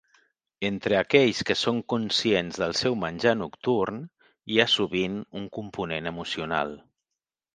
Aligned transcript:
Entre 0.67 0.95
aquells 0.99 1.41
que 1.49 1.55
són 1.63 1.81
conscients 1.93 2.57
del 2.63 2.73
seu 2.79 2.97
menjar 3.03 3.35
nocturn, 3.41 4.01
hi 4.53 4.59
ha 4.63 4.67
sovint 4.77 5.19
un 5.41 5.47
component 5.59 6.13
emocional. 6.13 6.73